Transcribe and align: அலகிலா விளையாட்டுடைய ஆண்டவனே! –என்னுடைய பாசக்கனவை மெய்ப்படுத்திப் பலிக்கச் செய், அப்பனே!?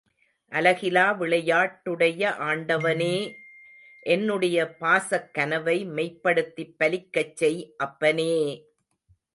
அலகிலா 0.51 1.03
விளையாட்டுடைய 1.19 2.21
ஆண்டவனே! 2.47 3.15
–என்னுடைய 4.05 4.57
பாசக்கனவை 4.79 5.77
மெய்ப்படுத்திப் 5.95 6.75
பலிக்கச் 6.79 7.35
செய், 7.35 7.61
அப்பனே!? 7.77 8.33